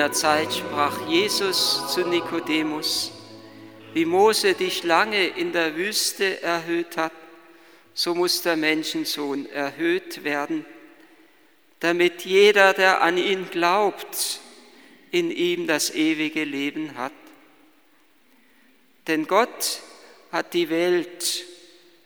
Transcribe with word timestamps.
jener 0.00 0.12
Zeit 0.12 0.54
sprach 0.54 1.06
Jesus 1.08 1.92
zu 1.92 2.00
Nikodemus, 2.08 3.12
wie 3.92 4.06
Mose 4.06 4.54
die 4.54 4.70
Schlange 4.70 5.26
in 5.26 5.52
der 5.52 5.76
Wüste 5.76 6.40
erhöht 6.40 6.96
hat, 6.96 7.12
so 7.92 8.14
muss 8.14 8.40
der 8.40 8.56
Menschensohn 8.56 9.44
erhöht 9.50 10.24
werden, 10.24 10.64
damit 11.80 12.24
jeder, 12.24 12.72
der 12.72 13.02
an 13.02 13.18
ihn 13.18 13.50
glaubt, 13.50 14.40
in 15.10 15.30
ihm 15.30 15.66
das 15.66 15.90
ewige 15.90 16.44
Leben 16.44 16.96
hat. 16.96 17.12
Denn 19.06 19.26
Gott 19.26 19.80
hat 20.32 20.54
die 20.54 20.70
Welt 20.70 21.44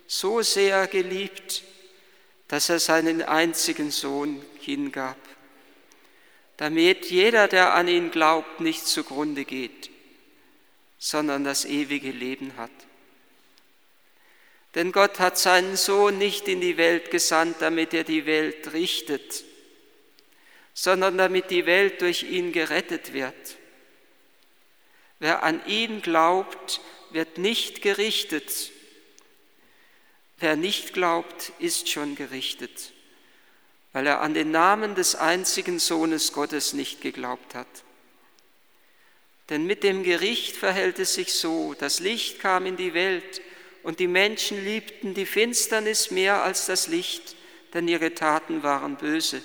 so 0.09 0.43
sehr 0.43 0.89
geliebt, 0.89 1.63
dass 2.49 2.71
er 2.71 2.81
seinen 2.81 3.23
einzigen 3.23 3.93
Sohn 3.93 4.45
hingab, 4.59 5.19
damit 6.57 7.11
jeder, 7.11 7.49
der 7.49 7.75
an 7.75 7.89
ihn 7.89 8.11
glaubt, 8.11 8.61
nicht 8.61 8.87
zugrunde 8.87 9.45
geht, 9.45 9.91
sondern 10.99 11.45
das 11.45 11.65
ewige 11.65 12.11
Leben 12.11 12.57
hat. 12.57 12.71
Denn 14.75 14.91
Gott 14.91 15.21
hat 15.21 15.39
seinen 15.39 15.77
Sohn 15.77 16.19
nicht 16.19 16.49
in 16.49 16.61
die 16.61 16.77
Welt 16.77 17.11
gesandt, 17.11 17.57
damit 17.61 17.95
er 17.95 18.05
die 18.05 18.27
Welt 18.27 18.73
richtet, 18.73 19.45
sondern 20.73 21.17
damit 21.17 21.51
die 21.51 21.67
Welt 21.67 22.01
durch 22.01 22.25
ihn 22.25 22.53
gerettet 22.53 23.13
wird. 23.13 23.57
Wer 25.21 25.45
an 25.45 25.65
ihn 25.67 26.03
glaubt, 26.03 26.81
wird 27.11 27.39
nicht 27.39 27.83
gerichtet. 27.83 28.73
Wer 30.39 30.57
nicht 30.57 30.93
glaubt, 30.93 31.53
ist 31.61 31.89
schon 31.89 32.17
gerichtet, 32.17 32.93
weil 33.95 34.09
er 34.09 34.21
an 34.21 34.35
den 34.35 34.51
Namen 34.51 34.97
des 34.97 35.15
einzigen 35.15 35.79
Sohnes 35.79 36.33
Gottes 36.33 36.73
nicht 36.73 37.01
geglaubt 37.01 37.55
hat. 37.55 37.69
Denn 39.51 39.67
mit 39.67 39.85
dem 39.85 40.03
Gericht 40.03 40.57
verhält 40.57 40.99
es 40.99 41.15
sich 41.15 41.33
so, 41.33 41.75
das 41.79 42.01
Licht 42.01 42.41
kam 42.41 42.67
in 42.67 42.77
die 42.77 42.93
Welt 42.93 43.41
und 43.85 44.01
die 44.01 44.09
Menschen 44.09 44.63
liebten 44.65 45.15
die 45.15 45.27
Finsternis 45.27 46.11
mehr 46.11 46.43
als 46.43 46.67
das 46.67 46.89
Licht, 46.89 47.37
denn 47.73 47.87
ihre 47.87 48.15
Taten 48.15 48.65
waren 48.65 48.97
böse. 48.97 49.43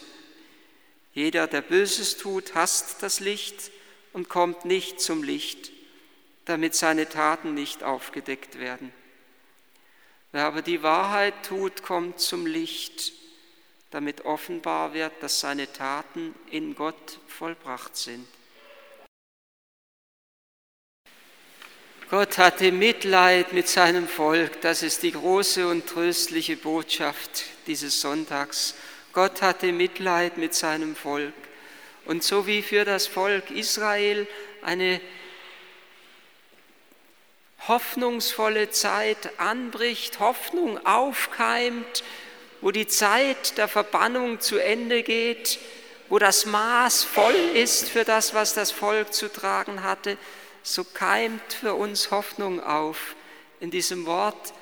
Jeder, 1.13 1.45
der 1.45 1.61
Böses 1.61 2.17
tut, 2.17 2.55
hasst 2.55 3.03
das 3.03 3.19
Licht 3.19 3.69
und 4.13 4.29
kommt 4.29 4.65
nicht 4.65 4.99
zum 4.99 5.21
Licht, 5.21 5.71
damit 6.45 6.73
seine 6.73 7.07
Taten 7.07 7.53
nicht 7.53 7.83
aufgedeckt 7.83 8.57
werden. 8.57 8.91
Wer 10.31 10.45
aber 10.45 10.63
die 10.63 10.81
Wahrheit 10.81 11.45
tut, 11.45 11.83
kommt 11.83 12.19
zum 12.19 12.47
Licht, 12.47 13.18
damit 13.91 14.25
offenbar 14.25 14.93
wird, 14.93 15.13
dass 15.21 15.39
seine 15.39 15.71
Taten 15.71 16.35
in 16.51 16.75
Gott 16.75 17.19
vollbracht 17.27 17.95
sind. 17.95 18.27
Gott 22.09 22.39
hatte 22.39 22.71
Mitleid 22.71 23.53
mit 23.53 23.67
seinem 23.67 24.07
Volk. 24.07 24.61
Das 24.61 24.81
ist 24.81 25.03
die 25.03 25.11
große 25.11 25.67
und 25.67 25.85
tröstliche 25.85 26.57
Botschaft 26.57 27.43
dieses 27.67 28.01
Sonntags. 28.01 28.73
Gott 29.13 29.43
hatte 29.43 29.71
Mitleid 29.71 30.37
mit 30.37 30.55
seinem 30.55 30.95
Volk. 30.95 31.33
Und 32.05 32.23
so 32.23 32.47
wie 32.47 32.63
für 32.63 32.83
das 32.83 33.05
Volk 33.05 33.51
Israel 33.51 34.27
eine 34.63 34.99
hoffnungsvolle 37.67 38.71
Zeit 38.71 39.39
anbricht, 39.39 40.19
Hoffnung 40.19 40.83
aufkeimt, 40.85 42.03
wo 42.61 42.71
die 42.71 42.87
Zeit 42.87 43.57
der 43.57 43.67
Verbannung 43.67 44.39
zu 44.39 44.57
Ende 44.57 45.03
geht, 45.03 45.59
wo 46.09 46.19
das 46.19 46.45
Maß 46.45 47.03
voll 47.03 47.35
ist 47.53 47.89
für 47.89 48.03
das, 48.03 48.33
was 48.33 48.53
das 48.53 48.71
Volk 48.71 49.13
zu 49.13 49.31
tragen 49.31 49.83
hatte, 49.83 50.17
so 50.63 50.83
keimt 50.83 51.53
für 51.53 51.75
uns 51.75 52.11
Hoffnung 52.11 52.61
auf 52.61 53.15
in 53.59 53.71
diesem 53.71 54.05
Wort, 54.05 54.53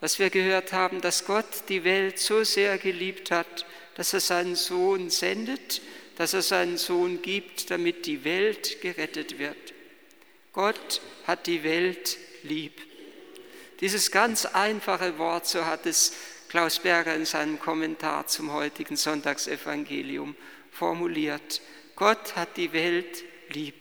was 0.00 0.18
wir 0.18 0.30
gehört 0.30 0.72
haben, 0.72 1.00
dass 1.00 1.24
Gott 1.24 1.68
die 1.68 1.84
Welt 1.84 2.18
so 2.18 2.44
sehr 2.44 2.78
geliebt 2.78 3.30
hat, 3.30 3.66
dass 3.96 4.12
er 4.12 4.20
seinen 4.20 4.54
Sohn 4.54 5.10
sendet, 5.10 5.80
dass 6.16 6.34
er 6.34 6.42
seinen 6.42 6.78
Sohn 6.78 7.22
gibt, 7.22 7.70
damit 7.70 8.06
die 8.06 8.24
Welt 8.24 8.80
gerettet 8.80 9.38
wird. 9.38 9.56
Gott 10.52 11.00
hat 11.26 11.46
die 11.46 11.62
Welt 11.64 12.16
lieb. 12.42 12.80
Dieses 13.80 14.10
ganz 14.10 14.46
einfache 14.46 15.18
Wort, 15.18 15.46
so 15.46 15.66
hat 15.66 15.84
es 15.84 16.14
Klaus 16.56 16.78
Berger 16.78 17.14
in 17.14 17.26
seinem 17.26 17.60
Kommentar 17.60 18.28
zum 18.28 18.50
heutigen 18.50 18.96
Sonntagsevangelium 18.96 20.34
formuliert. 20.70 21.60
Gott 21.96 22.34
hat 22.34 22.56
die 22.56 22.72
Welt 22.72 23.24
lieb. 23.50 23.74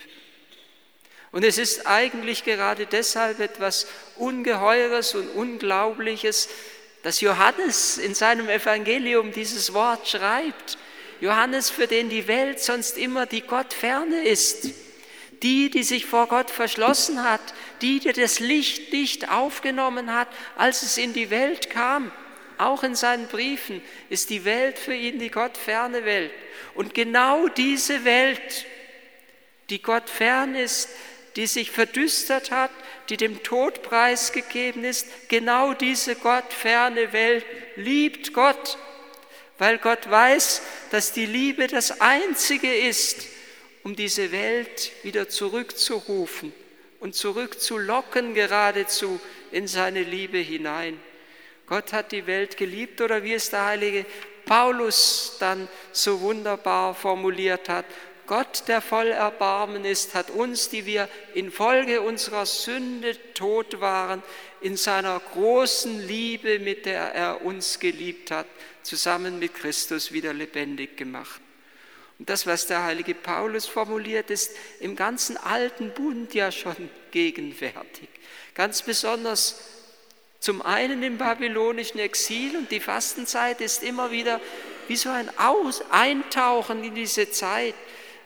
Und 1.32 1.46
es 1.46 1.58
ist 1.58 1.88
eigentlich 1.88 2.44
gerade 2.44 2.86
deshalb 2.86 3.40
etwas 3.40 3.88
Ungeheures 4.18 5.16
und 5.16 5.30
Unglaubliches, 5.30 6.50
dass 7.02 7.22
Johannes 7.22 7.98
in 7.98 8.14
seinem 8.14 8.50
Evangelium 8.50 9.32
dieses 9.32 9.74
Wort 9.74 10.10
schreibt. 10.10 10.78
Johannes, 11.22 11.70
für 11.70 11.88
den 11.88 12.10
die 12.10 12.28
Welt 12.28 12.60
sonst 12.60 12.98
immer 12.98 13.26
die 13.26 13.44
Gott 13.44 13.74
ferne 13.74 14.26
ist, 14.26 14.68
die, 15.44 15.70
die 15.70 15.84
sich 15.84 16.06
vor 16.06 16.28
Gott 16.28 16.52
verschlossen 16.52 17.24
hat, 17.24 17.54
die, 17.82 18.02
die 18.02 18.12
das 18.12 18.42
Licht 18.42 18.92
nicht 18.92 19.32
aufgenommen 19.32 20.14
hat, 20.14 20.28
als 20.58 20.82
es 20.82 20.98
in 20.98 21.14
die 21.14 21.30
Welt 21.30 21.70
kam. 21.70 22.12
Auch 22.58 22.84
in 22.84 22.96
seinen 22.96 23.28
Briefen 23.28 23.82
ist 24.10 24.30
die 24.30 24.46
Welt 24.46 24.80
für 24.80 24.96
ihn 24.96 25.20
die 25.20 25.32
Gott 25.32 25.58
ferne 25.58 26.06
Welt. 26.06 26.32
Und 26.74 26.94
genau 26.94 27.48
diese 27.48 28.06
Welt, 28.06 28.66
die 29.70 29.82
Gott 29.82 30.10
fern 30.10 30.56
ist, 30.56 30.90
die 31.36 31.48
sich 31.48 31.72
verdüstert 31.72 32.52
hat, 32.52 32.72
die 33.10 33.18
dem 33.18 33.44
Tod 33.44 33.84
preisgegeben 33.84 34.84
ist, 34.84 35.08
genau 35.28 35.74
diese 35.74 36.16
gottferne 36.16 37.12
Welt 37.14 37.46
liebt 37.76 38.34
Gott, 38.34 38.78
weil 39.58 39.78
Gott 39.78 40.10
weiß, 40.10 40.62
dass 40.92 41.12
die 41.12 41.26
Liebe 41.26 41.68
das 41.68 42.00
Einzige 42.02 42.74
ist, 42.74 43.28
um 43.84 43.96
diese 43.96 44.32
Welt 44.32 44.92
wieder 45.04 45.30
zurückzurufen 45.30 46.54
und 47.00 47.16
zurückzulocken 47.16 48.34
geradezu 48.34 49.20
in 49.52 49.68
seine 49.68 50.04
Liebe 50.04 50.38
hinein. 50.38 51.00
Gott 51.68 51.94
hat 51.94 52.12
die 52.12 52.28
Welt 52.28 52.58
geliebt 52.58 53.02
oder 53.02 53.24
wie 53.24 53.34
es 53.34 53.50
der 53.50 53.66
heilige 53.66 54.06
Paulus 54.46 55.38
dann 55.40 55.68
so 55.92 56.22
wunderbar 56.22 56.94
formuliert 56.94 57.70
hat, 57.70 57.86
Gott, 58.28 58.64
der 58.68 58.82
voll 58.82 59.08
Erbarmen 59.08 59.86
ist, 59.86 60.16
hat 60.16 60.32
uns, 60.32 60.70
die 60.70 60.86
wir 60.88 61.08
infolge 61.36 62.02
unserer 62.02 62.48
Sünde 62.48 63.16
tot 63.34 63.80
waren, 63.82 64.24
in 64.62 64.78
seiner 64.78 65.20
großen 65.20 66.08
Liebe, 66.08 66.58
mit 66.58 66.88
der 66.88 67.14
er 67.14 67.46
uns 67.46 67.80
geliebt 67.80 68.32
hat, 68.32 68.48
zusammen 68.82 69.38
mit 69.38 69.54
Christus 69.54 70.12
wieder 70.12 70.34
lebendig 70.34 70.98
gemacht. 70.98 71.40
Und 72.18 72.30
das, 72.30 72.48
was 72.48 72.66
der 72.66 72.84
heilige 72.84 73.14
Paulus 73.14 73.68
formuliert, 73.68 74.32
ist 74.32 74.52
im 74.80 74.96
ganzen 74.96 75.38
alten 75.38 75.92
Bund 75.92 76.34
ja 76.34 76.52
schon 76.52 76.90
gegenwärtig. 77.12 78.10
Ganz 78.56 78.82
besonders 78.82 79.60
zum 80.46 80.62
einen 80.62 81.02
im 81.02 81.18
babylonischen 81.18 82.00
Exil 82.00 82.56
und 82.56 82.70
die 82.70 82.80
Fastenzeit 82.80 83.62
ist 83.62 83.82
immer 83.82 84.12
wieder 84.12 84.40
wie 84.88 84.96
so 84.96 85.10
ein 85.10 85.36
Aus 85.40 85.82
Eintauchen 85.90 86.84
in 86.84 86.94
diese 86.94 87.32
Zeit 87.32 87.74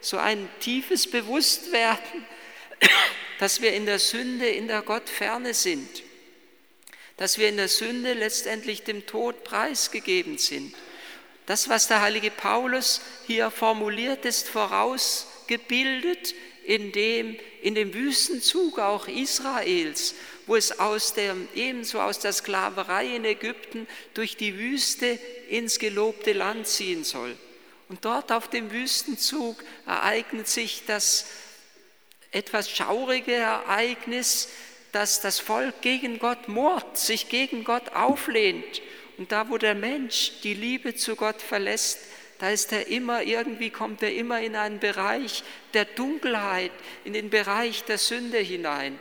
so 0.02 0.18
ein 0.18 0.50
tiefes 0.60 1.10
Bewusstwerden, 1.10 2.26
dass 3.40 3.62
wir 3.62 3.72
in 3.72 3.86
der 3.86 4.00
Sünde, 4.00 4.50
in 4.50 4.68
der 4.68 4.82
Gottferne 4.82 5.54
sind, 5.54 6.04
dass 7.16 7.38
wir 7.38 7.48
in 7.48 7.56
der 7.56 7.70
Sünde 7.70 8.12
letztendlich 8.12 8.84
dem 8.84 9.06
Tod 9.06 9.46
preisgegeben 9.46 10.38
sind. 10.38 10.76
Das, 11.46 11.70
was 11.70 11.88
der 11.88 12.02
heilige 12.02 12.32
Paulus 12.32 13.00
hier 13.28 13.50
formuliert, 13.50 14.26
ist 14.26 14.50
vorausgebildet 14.50 16.36
in 16.66 16.92
dem, 16.92 17.38
in 17.62 17.76
dem 17.76 17.94
Wüstenzug 17.94 18.78
auch 18.78 19.08
Israels, 19.08 20.16
wo 20.50 20.56
es 20.56 20.80
aus 20.80 21.14
der, 21.14 21.36
ebenso 21.54 22.02
aus 22.02 22.18
der 22.18 22.34
Sklaverei 22.34 23.16
in 23.16 23.24
Ägypten 23.24 23.88
durch 24.16 24.36
die 24.36 24.58
Wüste 24.58 25.20
ins 25.48 25.78
gelobte 25.78 26.34
Land 26.34 26.66
ziehen 26.68 27.04
soll. 27.04 27.38
Und 27.88 28.04
dort 28.04 28.32
auf 28.32 28.50
dem 28.50 28.72
Wüstenzug 28.72 29.64
ereignet 29.86 30.48
sich 30.48 30.86
das 30.88 31.28
etwas 32.32 32.68
schaurige 32.68 33.34
Ereignis, 33.34 34.50
dass 34.92 35.22
das 35.22 35.40
Volk 35.40 35.82
gegen 35.82 36.18
Gott 36.18 36.48
mord, 36.48 36.98
sich 36.98 37.30
gegen 37.30 37.64
Gott 37.64 37.94
auflehnt. 37.94 38.82
Und 39.20 39.32
da, 39.32 39.52
wo 39.52 39.60
der 39.60 39.76
Mensch 39.76 40.32
die 40.42 40.56
Liebe 40.56 40.96
zu 40.96 41.16
Gott 41.16 41.44
verlässt, 41.44 42.00
da 42.40 42.50
ist 42.50 42.72
er 42.72 42.88
immer, 42.88 43.22
irgendwie 43.22 43.70
kommt 43.70 44.02
er 44.02 44.16
immer 44.16 44.42
in 44.42 44.56
einen 44.56 44.80
Bereich 44.80 45.44
der 45.76 45.86
Dunkelheit, 45.86 46.72
in 47.04 47.14
den 47.14 47.30
Bereich 47.30 47.84
der 47.84 48.00
Sünde 48.00 48.40
hinein. 48.40 49.00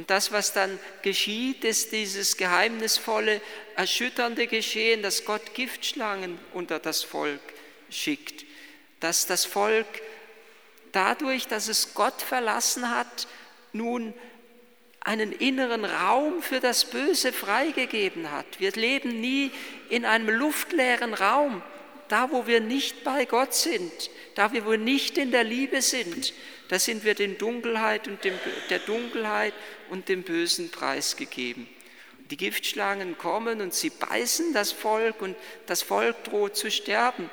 Und 0.00 0.08
das, 0.08 0.32
was 0.32 0.54
dann 0.54 0.78
geschieht, 1.02 1.62
ist 1.62 1.92
dieses 1.92 2.38
geheimnisvolle, 2.38 3.42
erschütternde 3.76 4.46
Geschehen, 4.46 5.02
dass 5.02 5.26
Gott 5.26 5.52
Giftschlangen 5.52 6.38
unter 6.54 6.78
das 6.78 7.02
Volk 7.02 7.42
schickt, 7.90 8.46
dass 9.00 9.26
das 9.26 9.44
Volk 9.44 9.84
dadurch, 10.92 11.48
dass 11.48 11.68
es 11.68 11.92
Gott 11.92 12.22
verlassen 12.22 12.90
hat, 12.90 13.28
nun 13.74 14.14
einen 15.00 15.32
inneren 15.32 15.84
Raum 15.84 16.40
für 16.40 16.60
das 16.60 16.86
Böse 16.86 17.30
freigegeben 17.30 18.32
hat. 18.32 18.58
Wir 18.58 18.72
leben 18.72 19.20
nie 19.20 19.52
in 19.90 20.06
einem 20.06 20.30
luftleeren 20.30 21.12
Raum, 21.12 21.60
da 22.10 22.30
wo 22.32 22.46
wir 22.46 22.60
nicht 22.60 23.04
bei 23.04 23.24
Gott 23.24 23.54
sind, 23.54 24.10
da 24.34 24.52
wo 24.52 24.70
wir 24.72 24.78
nicht 24.78 25.16
in 25.16 25.30
der 25.30 25.44
Liebe 25.44 25.80
sind, 25.80 26.34
da 26.68 26.78
sind 26.78 27.04
wir 27.04 27.14
den 27.14 27.38
Dunkelheit 27.38 28.08
und 28.08 28.22
dem, 28.24 28.34
der 28.68 28.80
Dunkelheit 28.80 29.54
und 29.90 30.08
dem 30.08 30.22
Bösen 30.22 30.70
preisgegeben. 30.70 31.68
Die 32.30 32.36
Giftschlangen 32.36 33.16
kommen 33.16 33.60
und 33.60 33.74
sie 33.74 33.90
beißen 33.90 34.52
das 34.52 34.72
Volk 34.72 35.22
und 35.22 35.36
das 35.66 35.82
Volk 35.82 36.24
droht 36.24 36.56
zu 36.56 36.70
sterben. 36.70 37.30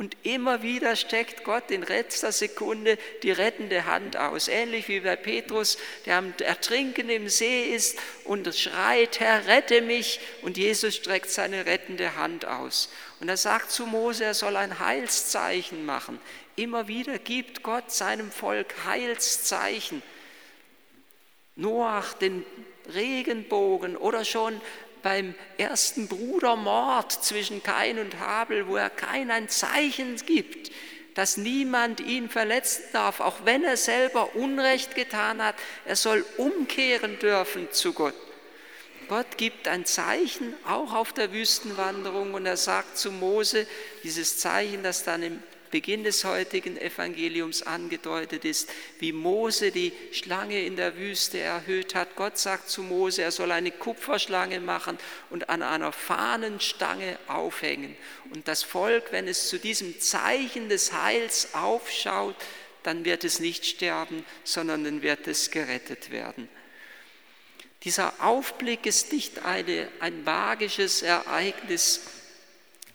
Und 0.00 0.16
immer 0.22 0.62
wieder 0.62 0.96
steckt 0.96 1.44
Gott 1.44 1.70
in 1.70 1.82
letzter 1.82 2.32
Sekunde 2.32 2.96
die 3.22 3.32
rettende 3.32 3.84
Hand 3.84 4.16
aus. 4.16 4.48
Ähnlich 4.48 4.88
wie 4.88 5.00
bei 5.00 5.14
Petrus, 5.14 5.76
der 6.06 6.16
am 6.16 6.32
Ertrinken 6.38 7.10
im 7.10 7.28
See 7.28 7.74
ist 7.74 7.98
und 8.24 8.48
schreit, 8.56 9.20
Herr, 9.20 9.44
rette 9.44 9.82
mich. 9.82 10.20
Und 10.40 10.56
Jesus 10.56 10.96
streckt 10.96 11.28
seine 11.28 11.66
rettende 11.66 12.16
Hand 12.16 12.46
aus. 12.46 12.90
Und 13.20 13.28
er 13.28 13.36
sagt 13.36 13.72
zu 13.72 13.84
Mose, 13.84 14.24
er 14.24 14.32
soll 14.32 14.56
ein 14.56 14.78
Heilszeichen 14.78 15.84
machen. 15.84 16.18
Immer 16.56 16.88
wieder 16.88 17.18
gibt 17.18 17.62
Gott 17.62 17.92
seinem 17.92 18.30
Volk 18.30 18.72
Heilszeichen. 18.86 20.02
Noach 21.56 22.14
den 22.14 22.46
Regenbogen 22.94 23.98
oder 23.98 24.24
schon 24.24 24.62
beim 25.02 25.34
ersten 25.58 26.08
Brudermord 26.08 27.12
zwischen 27.12 27.62
Kain 27.62 27.98
und 27.98 28.18
Habel, 28.20 28.66
wo 28.68 28.76
er 28.76 28.90
kein 28.90 29.30
ein 29.30 29.48
Zeichen 29.48 30.16
gibt, 30.26 30.70
dass 31.14 31.36
niemand 31.36 32.00
ihn 32.00 32.28
verletzen 32.28 32.84
darf, 32.92 33.20
auch 33.20 33.44
wenn 33.44 33.64
er 33.64 33.76
selber 33.76 34.34
Unrecht 34.36 34.94
getan 34.94 35.42
hat. 35.42 35.56
Er 35.84 35.96
soll 35.96 36.24
umkehren 36.36 37.18
dürfen 37.18 37.70
zu 37.72 37.92
Gott. 37.92 38.14
Gott 39.08 39.36
gibt 39.36 39.66
ein 39.66 39.84
Zeichen 39.86 40.54
auch 40.64 40.94
auf 40.94 41.12
der 41.12 41.32
Wüstenwanderung 41.32 42.32
und 42.34 42.46
er 42.46 42.56
sagt 42.56 42.96
zu 42.96 43.10
Mose, 43.10 43.66
dieses 44.04 44.38
Zeichen, 44.38 44.84
das 44.84 45.02
dann 45.02 45.24
im 45.24 45.42
Beginn 45.70 46.04
des 46.04 46.24
heutigen 46.24 46.76
Evangeliums 46.76 47.62
angedeutet 47.62 48.44
ist, 48.44 48.70
wie 48.98 49.12
Mose 49.12 49.70
die 49.70 49.92
Schlange 50.12 50.64
in 50.64 50.76
der 50.76 50.96
Wüste 50.96 51.38
erhöht 51.38 51.94
hat. 51.94 52.16
Gott 52.16 52.38
sagt 52.38 52.68
zu 52.68 52.82
Mose, 52.82 53.22
er 53.22 53.30
soll 53.30 53.52
eine 53.52 53.70
Kupferschlange 53.70 54.60
machen 54.60 54.98
und 55.30 55.48
an 55.48 55.62
einer 55.62 55.92
Fahnenstange 55.92 57.18
aufhängen. 57.28 57.96
Und 58.34 58.48
das 58.48 58.62
Volk, 58.62 59.12
wenn 59.12 59.28
es 59.28 59.48
zu 59.48 59.58
diesem 59.58 60.00
Zeichen 60.00 60.68
des 60.68 60.92
Heils 60.92 61.54
aufschaut, 61.54 62.36
dann 62.82 63.04
wird 63.04 63.24
es 63.24 63.40
nicht 63.40 63.66
sterben, 63.66 64.24
sondern 64.44 64.84
dann 64.84 65.02
wird 65.02 65.26
es 65.26 65.50
gerettet 65.50 66.10
werden. 66.10 66.48
Dieser 67.84 68.12
Aufblick 68.22 68.84
ist 68.84 69.12
nicht 69.12 69.44
eine, 69.44 69.88
ein 70.00 70.22
magisches 70.24 71.02
Ereignis, 71.02 72.00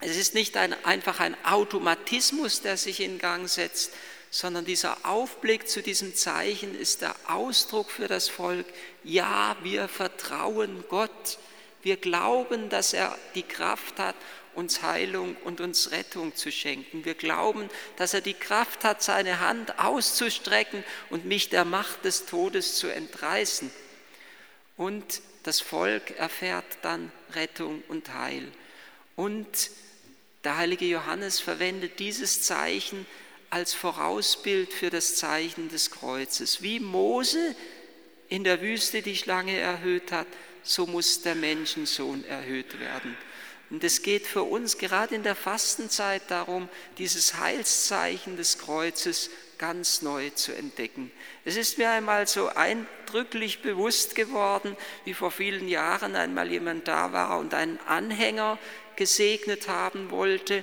es 0.00 0.16
ist 0.16 0.34
nicht 0.34 0.56
ein, 0.56 0.74
einfach 0.84 1.20
ein 1.20 1.36
Automatismus, 1.44 2.60
der 2.62 2.76
sich 2.76 3.00
in 3.00 3.18
Gang 3.18 3.48
setzt, 3.48 3.92
sondern 4.30 4.64
dieser 4.64 5.06
Aufblick 5.06 5.68
zu 5.68 5.82
diesem 5.82 6.14
Zeichen 6.14 6.78
ist 6.78 7.02
der 7.02 7.14
Ausdruck 7.26 7.90
für 7.90 8.08
das 8.08 8.28
Volk, 8.28 8.66
ja, 9.02 9.56
wir 9.62 9.88
vertrauen 9.88 10.84
Gott, 10.88 11.38
wir 11.82 11.96
glauben, 11.96 12.68
dass 12.68 12.92
er 12.92 13.16
die 13.34 13.44
Kraft 13.44 13.98
hat, 13.98 14.16
uns 14.54 14.82
Heilung 14.82 15.36
und 15.44 15.60
uns 15.60 15.90
Rettung 15.90 16.34
zu 16.34 16.50
schenken. 16.50 17.04
Wir 17.04 17.14
glauben, 17.14 17.68
dass 17.96 18.14
er 18.14 18.22
die 18.22 18.34
Kraft 18.34 18.84
hat, 18.84 19.02
seine 19.02 19.40
Hand 19.40 19.78
auszustrecken 19.78 20.82
und 21.10 21.26
mich 21.26 21.50
der 21.50 21.64
Macht 21.64 22.04
des 22.04 22.26
Todes 22.26 22.76
zu 22.76 22.88
entreißen. 22.88 23.70
Und 24.76 25.22
das 25.44 25.60
Volk 25.60 26.18
erfährt 26.18 26.64
dann 26.82 27.12
Rettung 27.34 27.82
und 27.88 28.12
Heil. 28.12 28.50
Und 29.16 29.70
der 30.44 30.58
heilige 30.58 30.84
Johannes 30.84 31.40
verwendet 31.40 31.98
dieses 31.98 32.42
Zeichen 32.42 33.06
als 33.50 33.74
Vorausbild 33.74 34.72
für 34.72 34.90
das 34.90 35.16
Zeichen 35.16 35.68
des 35.68 35.90
Kreuzes. 35.90 36.62
Wie 36.62 36.78
Mose 36.78 37.56
in 38.28 38.44
der 38.44 38.60
Wüste 38.60 39.02
die 39.02 39.16
Schlange 39.16 39.56
erhöht 39.56 40.12
hat, 40.12 40.26
so 40.62 40.86
muss 40.86 41.22
der 41.22 41.34
Menschensohn 41.34 42.24
erhöht 42.24 42.78
werden. 42.78 43.16
Und 43.70 43.82
es 43.82 44.02
geht 44.02 44.26
für 44.26 44.44
uns 44.44 44.78
gerade 44.78 45.14
in 45.14 45.24
der 45.24 45.34
Fastenzeit 45.34 46.22
darum, 46.28 46.68
dieses 46.98 47.34
Heilszeichen 47.34 48.36
des 48.36 48.58
Kreuzes 48.58 49.30
ganz 49.58 50.02
neu 50.02 50.30
zu 50.30 50.54
entdecken. 50.54 51.10
Es 51.44 51.56
ist 51.56 51.78
mir 51.78 51.90
einmal 51.90 52.26
so 52.26 52.48
eindrücklich 52.48 53.62
bewusst 53.62 54.14
geworden, 54.14 54.76
wie 55.04 55.14
vor 55.14 55.30
vielen 55.30 55.68
Jahren 55.68 56.14
einmal 56.14 56.50
jemand 56.50 56.86
da 56.86 57.12
war 57.12 57.38
und 57.38 57.54
einen 57.54 57.80
Anhänger 57.86 58.58
gesegnet 58.94 59.68
haben 59.68 60.10
wollte, 60.10 60.62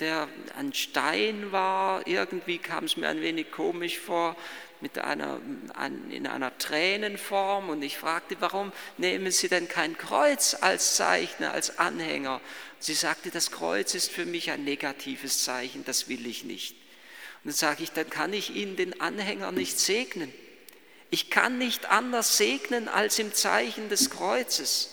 der 0.00 0.28
ein 0.56 0.72
Stein 0.72 1.52
war. 1.52 2.06
Irgendwie 2.06 2.58
kam 2.58 2.84
es 2.84 2.96
mir 2.96 3.08
ein 3.08 3.20
wenig 3.20 3.50
komisch 3.50 3.98
vor, 3.98 4.36
mit 4.80 4.98
einer, 4.98 5.40
in 6.10 6.26
einer 6.26 6.56
Tränenform. 6.58 7.68
Und 7.68 7.82
ich 7.82 7.96
fragte, 7.96 8.36
warum 8.40 8.72
nehmen 8.96 9.30
Sie 9.30 9.48
denn 9.48 9.68
kein 9.68 9.96
Kreuz 9.96 10.56
als 10.60 10.96
Zeichen, 10.96 11.44
als 11.44 11.78
Anhänger? 11.78 12.40
Sie 12.78 12.94
sagte, 12.94 13.30
das 13.30 13.50
Kreuz 13.50 13.94
ist 13.94 14.10
für 14.10 14.26
mich 14.26 14.50
ein 14.50 14.64
negatives 14.64 15.44
Zeichen, 15.44 15.84
das 15.84 16.08
will 16.08 16.26
ich 16.26 16.44
nicht. 16.44 16.72
Und 17.44 17.46
dann 17.46 17.54
sage 17.54 17.82
ich, 17.82 17.92
dann 17.92 18.10
kann 18.10 18.32
ich 18.32 18.54
Ihnen 18.54 18.76
den 18.76 19.00
Anhänger 19.00 19.52
nicht 19.52 19.78
segnen. 19.78 20.32
Ich 21.10 21.30
kann 21.30 21.58
nicht 21.58 21.86
anders 21.86 22.36
segnen 22.36 22.88
als 22.88 23.18
im 23.18 23.32
Zeichen 23.32 23.88
des 23.88 24.10
Kreuzes. 24.10 24.90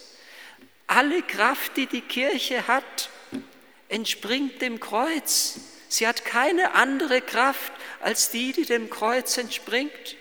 Alle 0.87 1.21
Kraft, 1.23 1.77
die 1.77 1.87
die 1.87 2.01
Kirche 2.01 2.67
hat, 2.67 3.09
entspringt 3.89 4.61
dem 4.61 4.79
Kreuz. 4.79 5.59
Sie 5.87 6.07
hat 6.07 6.25
keine 6.25 6.73
andere 6.73 7.21
Kraft 7.21 7.71
als 8.01 8.31
die, 8.31 8.51
die 8.51 8.65
dem 8.65 8.89
Kreuz 8.89 9.37
entspringt. 9.37 10.15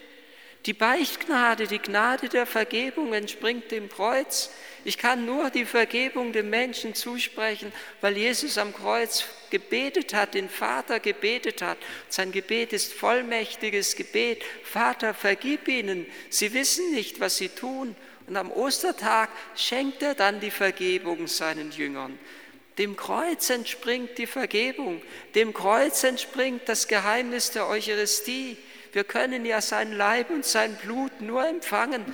Die 0.66 0.73
Beichtgnade, 0.73 1.66
die 1.66 1.78
Gnade 1.78 2.30
der 2.30 2.47
Vergebung 2.47 3.12
entspringt 3.12 3.71
dem 3.71 3.90
Kreuz. 3.90 4.50
Ich 4.87 4.97
kann 4.97 5.26
nur 5.26 5.50
die 5.50 5.66
Vergebung 5.66 6.33
dem 6.33 6.49
Menschen 6.49 6.94
zusprechen, 6.94 7.71
weil 8.00 8.16
Jesus 8.16 8.56
am 8.56 8.73
Kreuz 8.73 9.26
gebetet 9.50 10.14
hat, 10.14 10.33
den 10.33 10.49
Vater 10.49 11.00
gebetet 11.00 11.61
hat. 11.61 11.76
Sein 12.09 12.33
Gebet 12.33 12.73
ist 12.73 12.94
vollmächtiges 12.94 13.94
Gebet. 13.94 14.42
Vater, 14.62 15.12
vergib 15.12 15.68
ihnen. 15.68 16.06
Sie 16.30 16.54
wissen 16.54 16.92
nicht, 16.92 17.21
was 17.21 17.37
sie 17.37 17.50
tun. 17.50 17.94
Und 18.26 18.37
am 18.37 18.50
Ostertag 18.50 19.28
schenkt 19.54 20.02
er 20.02 20.14
dann 20.14 20.40
die 20.40 20.50
Vergebung 20.50 21.26
seinen 21.26 21.73
Jüngern. 21.73 22.18
Dem 22.78 22.97
Kreuz 22.97 23.50
entspringt 23.50 24.19
die 24.19 24.26
Vergebung, 24.26 25.00
dem 25.35 25.54
Kreuz 25.54 26.02
entspringt 26.02 26.69
das 26.69 26.88
Geheimnis 26.88 27.52
der 27.52 27.69
Eucharistie. 27.69 28.57
Wir 28.93 29.04
können 29.04 29.45
ja 29.45 29.61
sein 29.61 29.93
Leib 29.93 30.31
und 30.31 30.45
sein 30.45 30.76
Blut 30.76 31.21
nur 31.21 31.47
empfangen, 31.47 32.04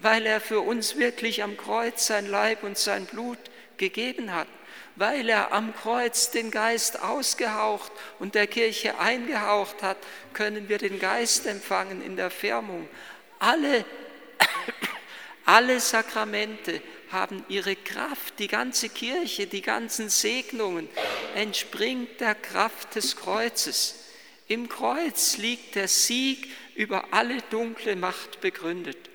weil 0.00 0.26
er 0.26 0.40
für 0.40 0.60
uns 0.60 0.96
wirklich 0.96 1.42
am 1.42 1.56
Kreuz 1.56 2.06
sein 2.06 2.26
Leib 2.26 2.62
und 2.62 2.76
sein 2.76 3.06
Blut 3.06 3.38
gegeben 3.78 4.34
hat, 4.34 4.48
weil 4.96 5.28
er 5.30 5.52
am 5.52 5.74
Kreuz 5.74 6.30
den 6.30 6.50
Geist 6.50 7.02
ausgehaucht 7.02 7.92
und 8.18 8.34
der 8.34 8.46
Kirche 8.46 8.98
eingehaucht 8.98 9.82
hat, 9.82 9.96
können 10.34 10.68
wir 10.68 10.78
den 10.78 10.98
Geist 10.98 11.46
empfangen 11.46 12.02
in 12.04 12.16
der 12.16 12.30
Firmung. 12.30 12.86
Alle 13.38 13.84
alle 15.44 15.80
Sakramente 15.80 16.80
haben 17.12 17.44
ihre 17.48 17.76
Kraft, 17.76 18.38
die 18.38 18.48
ganze 18.48 18.88
Kirche, 18.88 19.46
die 19.46 19.62
ganzen 19.62 20.08
Segnungen 20.08 20.88
entspringt 21.34 22.20
der 22.20 22.34
Kraft 22.34 22.94
des 22.94 23.16
Kreuzes. 23.16 24.06
Im 24.48 24.68
Kreuz 24.68 25.36
liegt 25.36 25.76
der 25.76 25.88
Sieg 25.88 26.48
über 26.74 27.12
alle 27.12 27.38
dunkle 27.50 27.96
Macht 27.96 28.40
begründet. 28.40 29.11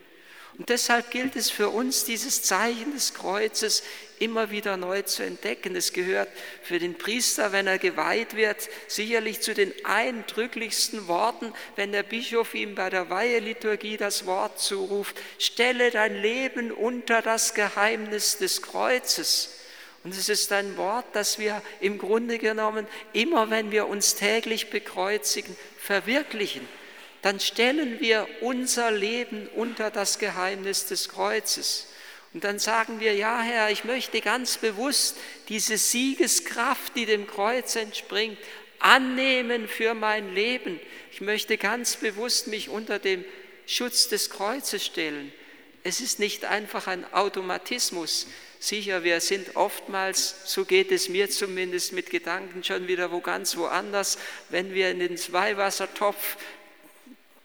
Und 0.57 0.69
deshalb 0.69 1.11
gilt 1.11 1.35
es 1.35 1.51
für 1.51 1.69
uns, 1.69 2.03
dieses 2.03 2.41
Zeichen 2.41 2.93
des 2.93 3.13
Kreuzes 3.13 3.83
immer 4.17 4.49
wieder 4.49 4.75
neu 4.75 5.03
zu 5.03 5.23
entdecken. 5.23 5.75
Es 5.75 5.93
gehört 5.93 6.29
für 6.63 6.79
den 6.79 6.97
Priester, 6.97 7.51
wenn 7.51 7.67
er 7.67 7.77
geweiht 7.77 8.35
wird, 8.35 8.67
sicherlich 8.87 9.41
zu 9.41 9.53
den 9.53 9.71
eindrücklichsten 9.85 11.07
Worten, 11.07 11.53
wenn 11.75 11.91
der 11.91 12.01
Bischof 12.01 12.55
ihm 12.55 12.73
bei 12.73 12.89
der 12.89 13.11
Weiheliturgie 13.11 13.97
das 13.97 14.25
Wort 14.25 14.59
zuruft, 14.59 15.15
stelle 15.37 15.91
dein 15.91 16.19
Leben 16.19 16.71
unter 16.71 17.21
das 17.21 17.53
Geheimnis 17.53 18.39
des 18.39 18.63
Kreuzes. 18.63 19.59
Und 20.03 20.15
es 20.15 20.27
ist 20.27 20.51
ein 20.51 20.75
Wort, 20.77 21.05
das 21.13 21.37
wir 21.37 21.61
im 21.81 21.99
Grunde 21.99 22.39
genommen 22.39 22.87
immer, 23.13 23.51
wenn 23.51 23.69
wir 23.69 23.87
uns 23.87 24.15
täglich 24.15 24.71
bekreuzigen, 24.71 25.55
verwirklichen 25.77 26.67
dann 27.27 27.41
stellen 27.41 27.99
wir 27.99 28.25
unser 28.39 28.89
Leben 28.89 29.49
unter 29.53 29.91
das 29.91 30.17
Geheimnis 30.17 30.85
des 30.85 31.09
Kreuzes. 31.09 31.87
Und 32.33 32.45
dann 32.45 32.57
sagen 32.57 33.01
wir, 33.01 33.15
ja 33.15 33.41
Herr, 33.41 33.69
ich 33.69 33.83
möchte 33.83 34.21
ganz 34.21 34.57
bewusst 34.57 35.17
diese 35.49 35.77
Siegeskraft, 35.77 36.95
die 36.95 37.05
dem 37.05 37.27
Kreuz 37.27 37.75
entspringt, 37.75 38.37
annehmen 38.79 39.67
für 39.67 39.93
mein 39.93 40.35
Leben. 40.35 40.79
Ich 41.11 41.19
möchte 41.19 41.57
ganz 41.57 41.97
bewusst 41.97 42.47
mich 42.47 42.69
unter 42.69 42.97
dem 42.97 43.25
Schutz 43.65 44.07
des 44.07 44.29
Kreuzes 44.29 44.85
stellen. 44.85 45.33
Es 45.83 45.99
ist 45.99 46.19
nicht 46.19 46.45
einfach 46.45 46.87
ein 46.87 47.11
Automatismus. 47.13 48.27
Sicher, 48.59 49.03
wir 49.03 49.19
sind 49.19 49.57
oftmals, 49.57 50.35
so 50.45 50.63
geht 50.63 50.93
es 50.93 51.09
mir 51.09 51.29
zumindest 51.29 51.91
mit 51.91 52.09
Gedanken 52.09 52.63
schon 52.63 52.87
wieder 52.87 53.11
wo 53.11 53.19
ganz 53.19 53.57
woanders, 53.57 54.17
wenn 54.49 54.73
wir 54.73 54.89
in 54.91 54.99
den 54.99 55.17
Weihwassertopf 55.33 56.37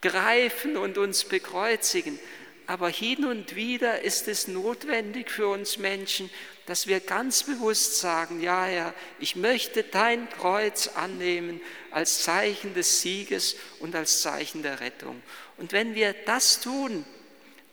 greifen 0.03 0.77
und 0.77 0.99
uns 0.99 1.25
bekreuzigen. 1.25 2.19
Aber 2.67 2.89
hin 2.89 3.25
und 3.25 3.57
wieder 3.57 4.03
ist 4.03 4.29
es 4.29 4.47
notwendig 4.47 5.31
für 5.31 5.49
uns 5.49 5.79
Menschen, 5.79 6.31
dass 6.67 6.87
wir 6.87 7.01
ganz 7.01 7.43
bewusst 7.43 7.99
sagen, 7.99 8.41
ja 8.41 8.65
Herr, 8.65 8.95
ich 9.19 9.35
möchte 9.35 9.83
dein 9.83 10.29
Kreuz 10.31 10.89
annehmen 10.89 11.61
als 11.91 12.23
Zeichen 12.23 12.75
des 12.75 13.01
Sieges 13.01 13.57
und 13.81 13.97
als 13.97 14.23
Zeichen 14.23 14.63
der 14.63 14.81
Rettung. 14.81 15.21
Und 15.57 15.73
wenn 15.73 15.95
wir 15.95 16.13
das 16.13 16.61
tun, 16.61 17.05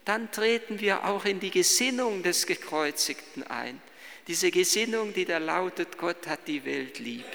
dann 0.05 0.31
treten 0.31 0.79
wir 0.79 1.05
auch 1.05 1.25
in 1.25 1.39
die 1.39 1.51
Gesinnung 1.51 2.23
des 2.23 2.47
Gekreuzigten 2.47 3.43
ein. 3.43 3.79
Diese 4.27 4.49
Gesinnung, 4.49 5.13
die 5.13 5.25
da 5.25 5.37
lautet, 5.37 5.97
Gott 5.97 6.27
hat 6.27 6.47
die 6.47 6.65
Welt 6.65 6.99
lieb. 6.99 7.25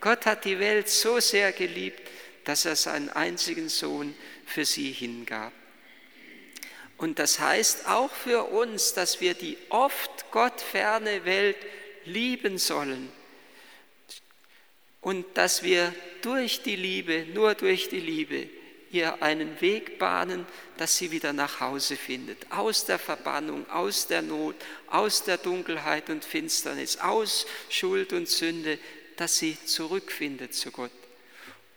Gott 0.00 0.24
hat 0.26 0.44
die 0.44 0.58
Welt 0.60 0.88
so 0.88 1.18
sehr 1.18 1.50
geliebt, 1.52 2.00
dass 2.46 2.64
er 2.64 2.76
seinen 2.76 3.10
einzigen 3.10 3.68
Sohn 3.68 4.14
für 4.46 4.64
sie 4.64 4.92
hingab. 4.92 5.52
Und 6.96 7.18
das 7.18 7.40
heißt 7.40 7.88
auch 7.88 8.10
für 8.10 8.44
uns, 8.44 8.94
dass 8.94 9.20
wir 9.20 9.34
die 9.34 9.58
oft 9.68 10.30
gottferne 10.30 11.24
Welt 11.26 11.58
lieben 12.04 12.56
sollen 12.56 13.10
und 15.02 15.26
dass 15.34 15.62
wir 15.62 15.92
durch 16.22 16.62
die 16.62 16.76
Liebe, 16.76 17.26
nur 17.34 17.54
durch 17.54 17.88
die 17.88 18.00
Liebe, 18.00 18.48
ihr 18.92 19.22
einen 19.22 19.60
Weg 19.60 19.98
bahnen, 19.98 20.46
dass 20.78 20.96
sie 20.96 21.10
wieder 21.10 21.32
nach 21.32 21.60
Hause 21.60 21.96
findet. 21.96 22.50
Aus 22.52 22.86
der 22.86 23.00
Verbannung, 23.00 23.68
aus 23.68 24.06
der 24.06 24.22
Not, 24.22 24.54
aus 24.86 25.24
der 25.24 25.36
Dunkelheit 25.36 26.08
und 26.08 26.24
Finsternis, 26.24 26.98
aus 26.98 27.46
Schuld 27.68 28.12
und 28.12 28.28
Sünde, 28.28 28.78
dass 29.16 29.36
sie 29.36 29.58
zurückfindet 29.64 30.54
zu 30.54 30.70
Gott. 30.70 30.92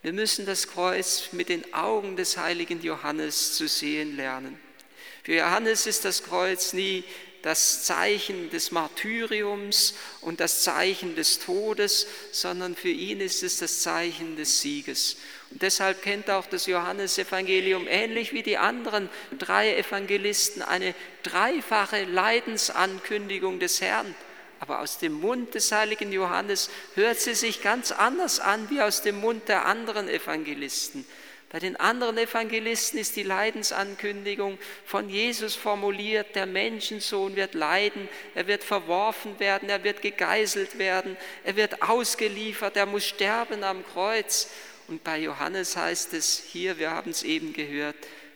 Wir 0.02 0.14
müssen 0.14 0.46
das 0.46 0.70
Kreuz 0.70 1.30
mit 1.34 1.50
den 1.50 1.74
Augen 1.74 2.16
des 2.16 2.38
heiligen 2.38 2.82
Johannes 2.82 3.56
zu 3.56 3.68
sehen 3.68 4.16
lernen. 4.16 4.58
Für 5.24 5.36
Johannes 5.36 5.88
ist 5.88 6.06
das 6.06 6.24
Kreuz 6.24 6.72
nie 6.72 7.04
das 7.42 7.84
Zeichen 7.84 8.50
des 8.50 8.72
Martyriums 8.72 9.94
und 10.22 10.40
das 10.40 10.64
Zeichen 10.64 11.16
des 11.16 11.40
Todes, 11.40 12.08
sondern 12.32 12.76
für 12.76 12.90
ihn 12.90 13.22
ist 13.22 13.44
es 13.44 13.58
das 13.58 13.82
Zeichen 13.82 14.36
des 14.36 14.62
Sieges. 14.62 15.18
Und 15.52 15.62
deshalb 15.62 16.02
kennt 16.02 16.30
auch 16.30 16.48
das 16.48 16.66
Johannesevangelium 16.66 17.88
ähnlich 17.88 18.34
wie 18.34 18.44
die 18.44 18.58
anderen 18.58 19.10
drei 19.38 19.76
Evangelisten 19.76 20.62
eine 20.62 20.94
dreifache 21.24 22.06
Leidensankündigung 22.06 23.60
des 23.60 23.82
Herrn. 23.82 24.16
Aber 24.60 24.80
aus 24.80 24.98
dem 24.98 25.14
Mund 25.14 25.56
des 25.56 25.72
heiligen 25.72 26.12
Johannes 26.12 26.70
hört 26.96 27.20
sie 27.20 27.34
sich 27.34 27.62
ganz 27.62 27.92
anders 27.92 28.40
an 28.40 28.70
wie 28.70 28.82
aus 28.82 29.02
dem 29.02 29.20
Mund 29.20 29.48
der 29.48 29.66
anderen 29.66 30.10
Evangelisten. 30.10 31.06
Bei 31.52 31.58
den 31.58 31.78
anderen 31.78 32.18
Evangelisten 32.20 33.00
ist 33.00 33.16
die 33.16 33.24
Leidensankündigung 33.24 34.60
von 34.86 35.10
Jesus 35.10 35.56
formuliert, 35.56 36.36
der 36.36 36.46
Menschensohn 36.46 37.36
wird 37.36 37.56
leiden, 37.56 38.08
er 38.36 38.46
wird 38.46 38.64
verworfen 38.64 39.40
werden, 39.40 39.68
er 39.68 39.84
wird 39.84 40.04
gegeißelt 40.04 40.78
werden, 40.78 41.18
er 41.44 41.56
wird 41.56 41.82
ausgeliefert, 41.82 42.78
er 42.78 42.86
muss 42.86 43.08
sterben 43.08 43.64
am 43.64 43.84
Kreuz. 43.84 44.50
Und 44.88 45.04
bei 45.04 45.18
Johannes 45.20 45.76
heißt 45.76 46.14
es 46.14 46.44
hier, 46.52 46.78
wir 46.78 46.92
haben 46.92 47.10
es 47.10 47.24
eben 47.24 47.52
gehört, 47.54 47.96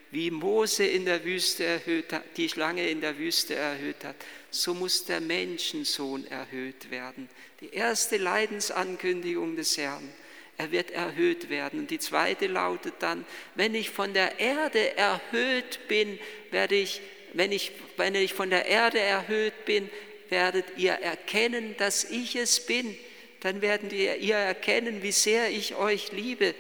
wie 0.10 0.32
Mose 0.32 0.86
in 0.86 1.06
der 1.06 1.24
Wüste 1.24 1.66
erhöht 1.66 2.14
hat, 2.14 2.24
die 2.38 2.50
Schlange 2.50 2.90
in 2.90 3.02
der 3.02 3.20
Wüste 3.20 3.54
erhöht 3.54 4.04
hat, 4.04 4.16
so 4.54 4.74
muss 4.74 5.06
der 5.06 5.22
Menschensohn 5.22 6.26
erhöht 6.28 6.92
werden. 6.92 7.30
Die 7.62 7.70
erste 7.74 8.18
Leidensankündigung 8.18 9.56
des 9.56 9.78
Herrn 9.78 10.14
er 10.58 10.72
wird 10.72 10.92
erhöht 10.92 11.50
werden. 11.50 11.80
Und 11.80 11.92
die 11.92 12.00
zweite 12.00 12.48
lautet 12.48 12.96
dann, 13.00 13.26
wenn 13.56 13.74
ich 13.76 13.90
von 13.90 14.14
der 14.14 14.40
Erde 14.40 14.96
erhöht 14.98 15.88
bin, 15.88 16.20
werde 16.52 16.76
ich, 16.76 17.02
wenn 17.34 17.52
ich, 17.52 17.72
wenn 17.98 18.16
ich 18.16 18.34
von 18.34 18.50
der 18.50 18.66
Erde 18.66 19.00
erhöht 19.00 19.66
bin, 19.66 19.90
werdet 20.30 20.66
ihr 20.78 20.94
erkennen, 20.94 21.76
dass 21.78 22.04
ich 22.04 22.36
es 22.36 22.66
bin. 22.66 22.96
Dann 23.40 23.62
werdet 23.62 23.92
ihr 23.92 24.36
erkennen, 24.36 25.04
wie 25.04 25.12
sehr 25.12 25.50
ich 25.50 25.76
euch 25.76 26.12
liebe. 26.12 26.54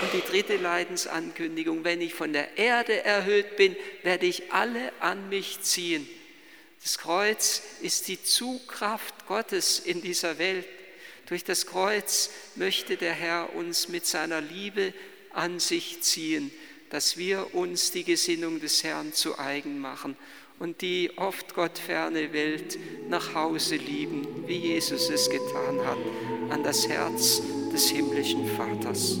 Und 0.00 0.12
die 0.12 0.30
dritte 0.30 0.56
Leidensankündigung, 0.56 1.82
wenn 1.82 2.00
ich 2.00 2.14
von 2.14 2.32
der 2.32 2.56
Erde 2.56 3.04
erhöht 3.04 3.56
bin, 3.56 3.74
werde 4.04 4.26
ich 4.26 4.52
alle 4.52 4.92
an 5.00 5.28
mich 5.28 5.60
ziehen. 5.62 6.08
Das 6.82 6.98
Kreuz 6.98 7.62
ist 7.82 8.08
die 8.08 8.22
Zugkraft 8.22 9.26
Gottes 9.26 9.78
in 9.78 10.00
dieser 10.00 10.38
Welt. 10.38 10.66
Durch 11.26 11.44
das 11.44 11.66
Kreuz 11.66 12.30
möchte 12.54 12.96
der 12.96 13.12
Herr 13.12 13.54
uns 13.54 13.88
mit 13.88 14.06
seiner 14.06 14.40
Liebe 14.40 14.94
an 15.32 15.60
sich 15.60 16.00
ziehen, 16.00 16.50
dass 16.90 17.16
wir 17.16 17.54
uns 17.54 17.90
die 17.90 18.04
Gesinnung 18.04 18.60
des 18.60 18.82
Herrn 18.82 19.12
zu 19.12 19.38
eigen 19.38 19.78
machen 19.78 20.16
und 20.58 20.80
die 20.80 21.12
oft 21.16 21.54
gottferne 21.54 22.32
Welt 22.32 22.78
nach 23.08 23.34
Hause 23.34 23.76
lieben, 23.76 24.46
wie 24.46 24.56
Jesus 24.56 25.10
es 25.10 25.28
getan 25.28 25.84
hat, 25.84 25.98
an 26.50 26.62
das 26.62 26.88
Herz 26.88 27.42
des 27.72 27.90
himmlischen 27.90 28.48
Vaters. 28.56 29.18